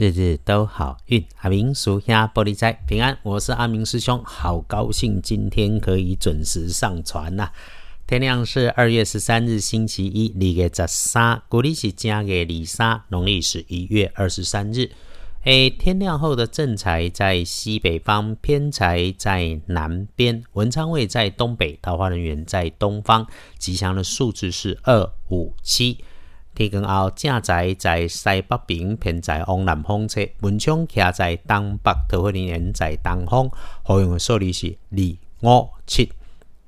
[0.00, 7.50] 日日都好运，阿明属下玻璃仔平安，我是阿明师兄，好高兴今天可以准时上传呐。
[8.06, 14.90] 天亮是二月十三日星期一，二月十三，古历是正月二三，农历是一月二十三日。
[15.44, 23.26] 诶，天亮后的正财在西北方，偏财在南边，文昌位在东北，桃花人员在东方，
[23.58, 25.98] 吉祥的数字是二五七。
[26.68, 33.48] 天光后，正在在西北边，偏在往南方侧；文昌徛在东北，桃花人在东方。
[33.82, 34.98] 好用的数字是二
[35.48, 36.12] 五七。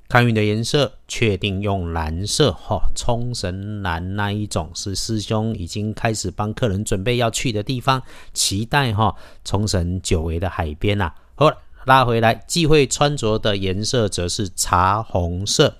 [0.09, 8.01] 看运的颜色，确定用蓝色哈，冲绳蓝那一种是师兄已经开始帮客人准备要去的地方，
[8.33, 11.13] 期待哈冲绳久违的海边呐。
[11.35, 11.51] 好，
[11.85, 15.75] 拉回来，忌讳穿着的颜色则是茶红色。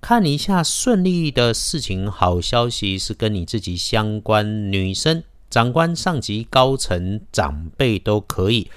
[0.00, 8.70] 看一下顺利的事情，好消息是跟你自己相关，女生、长官、上级、高层、长辈都可以。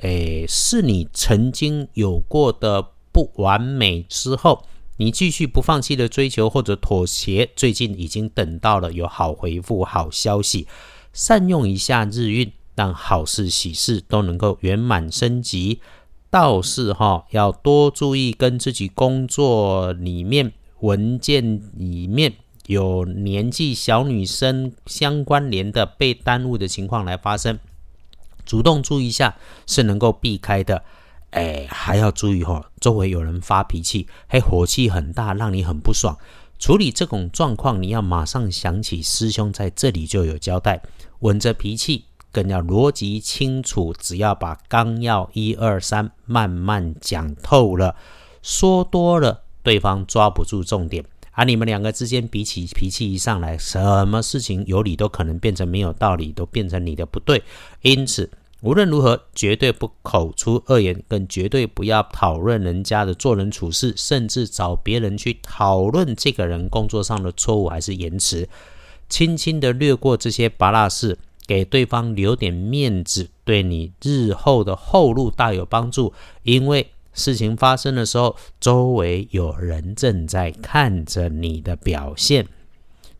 [0.00, 4.66] 诶，是你曾经有过的不完美之后，
[4.98, 10.66] 你继续不放弃的追求或者妥协，最近已经等到了有好回复、好消息。
[11.12, 15.80] 善用一下日运，让好事喜事都能够圆满升级。
[16.28, 20.52] 倒是哈，要多注意跟自己工作里面。
[20.80, 22.34] 文件里面
[22.66, 27.58] 有年纪小女生相关联的被耽误的情况来发生，
[28.44, 30.82] 主动注意一下是能够避开的。
[31.30, 36.16] 哎，还要注意哈，周围有人发脾气，还火气很大，让你很不爽。
[36.58, 40.80] 处理这种状况，你要马上想起师兄在这里就有交代，
[41.20, 43.92] 稳着脾气，更要逻辑清楚。
[43.98, 47.96] 只要把纲要一二三慢慢讲透了，
[48.40, 49.43] 说多了。
[49.64, 57.42] 对方抓不住重点，而你们两个之间比起脾气一上来，什么事情有理都可能变成没有道理，都变成你的不对。
[57.80, 68.46] 因此，无论如何，绝对不口出恶言，更绝对不要讨论人家的做人处事，甚至找别人去讨论这个人工作上的错误还是延迟，
[69.08, 76.86] 轻轻的略过这些拔辣事，给对方留点面子，对你日后的后路大有帮助，因为。
[77.14, 82.46] 事情发生的时候，周围有人正在看着你的表现。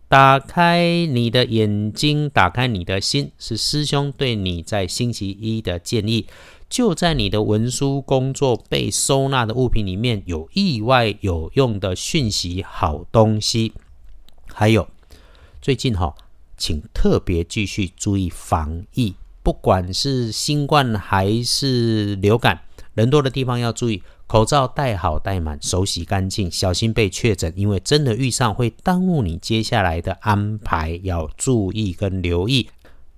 [0.07, 6.27] 打开你的眼睛，打开你的心，是师兄对你在星期一的建议。
[6.69, 13.73] 就在你的文书工作被收纳的物品里面，有意外有用的讯息、好东西。
[14.53, 14.89] 还有，
[15.63, 16.15] 最近哈，
[16.57, 22.61] 请特别继续注意防疫，不管是新冠还是流感。
[22.95, 27.53] 人多的地方要注意，口罩戴好戴满，手洗干净，小心被确诊。
[27.57, 32.69] 因为真的遇上会耽误你接下来的安排，要注意跟留意。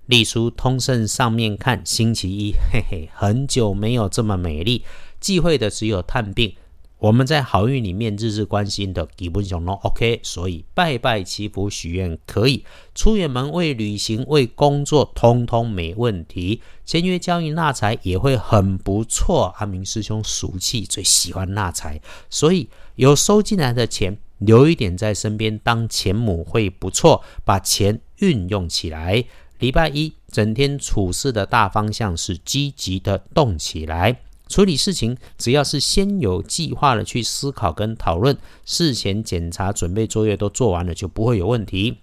[0.07, 4.83] 隶书通胜上面看，星期一，嘿嘿，很久没有这么美丽。
[5.19, 6.55] 忌讳的只有探病。
[6.99, 12.65] 我们在好运里面日日关心的基本上都 OK，所以拜拜祈福许愿可以，
[12.95, 19.53] 出远门为旅行为工作通通没问题，签约交易纳财也会很不错。
[19.59, 29.23] 阿明师兄俗气，最喜欢纳财，所以有收进来的钱留一点在身边当钱母会不错，把钱运用起来。
[29.59, 34.21] 礼拜一整天处事的大方向是积极的动起来。
[34.47, 41.97] 处理事情，只要是先有计划的去思考跟讨论，事前检查准备作业都做完了，就不会有问题。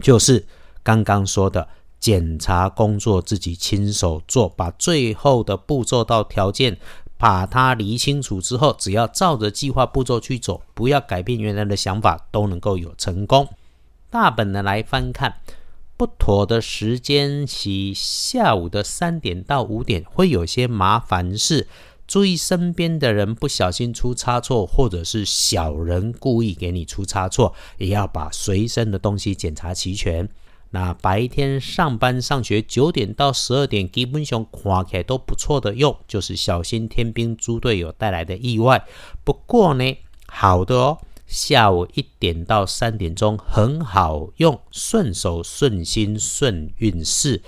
[0.00, 0.46] 就是
[0.82, 1.68] 刚刚说的，
[1.98, 6.76] 检查工作自己亲手做，把最后的步骤到条件
[7.16, 13.48] 把它理清楚之后，只要照着计划步骤去走，不要改变原来的想法，都能够有成功。
[14.10, 15.34] 大本的来翻看。
[15.98, 21.66] 不妥的时间起下午的三点到五点会有些麻烦事，
[22.06, 30.28] 注意身边的人不小心出差错，或者是小人故意给你出差错，也要把随身的东西检查齐全。
[30.70, 38.84] 那白天上班上学九点到十二点基本上看起来都不错的用，就是小心天兵猪队友带来的意外。
[39.24, 39.98] 不过呢，
[40.28, 40.98] 好的哦。
[41.28, 47.42] 下午一点到三点钟很好用，顺手顺心顺运势。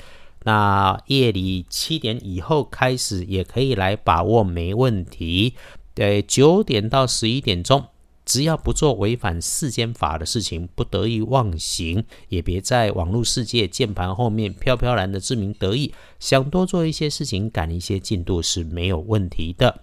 [0.44, 5.54] 那夜里七点以后开始也可以来把握，没问题。
[5.94, 7.86] 对，九点到十一点钟，
[8.26, 15.94] 只要不做违反世间法的事情，不得意忘形，也别在网络世界键盘后面飘飘然的自鸣得意。
[16.18, 19.80] 想多做一些事情，赶一些进度是没有问题的。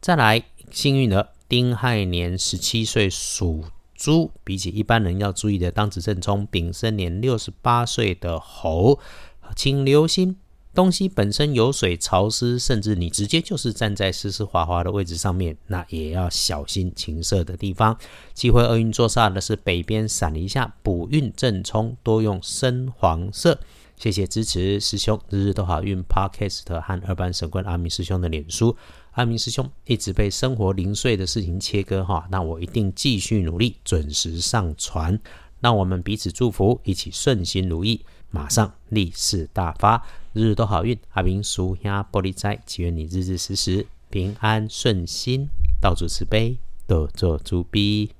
[0.00, 1.28] 再来，幸运儿。
[1.48, 3.64] 丁亥年十七岁属
[3.94, 6.46] 猪，比起一般人要注意的当值正冲。
[6.50, 8.98] 丙申年六十八岁的猴，
[9.54, 10.36] 请留心
[10.74, 17.96] 东西本身有水潮湿，甚至你直接就是站在湿湿滑滑的位置上面，那也要小心情色的地方。
[18.34, 23.58] 忌讳厄运坐煞的是北边闪一下，补运正冲，多用深黄色。
[23.96, 26.02] 谢谢支持师兄，日日都好运。
[26.02, 28.76] Podcast 和二班神棍阿明师兄的脸书，
[29.12, 35.18] 阿明师兄一直被生活零碎的事情切割哈，那我一定继续努力，准时上传。
[35.60, 40.96] 让我们彼此祝福，一起顺心如意，马上利市大发，日日都好运。
[41.12, 45.48] 阿明叔兄玻璃斋，祈愿你日日时时平安顺心，
[45.80, 48.10] 道主慈悲，多做主逼。